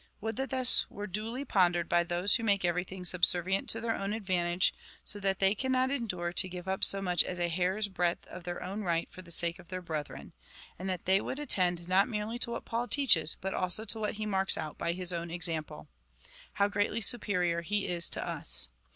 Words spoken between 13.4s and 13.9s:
but also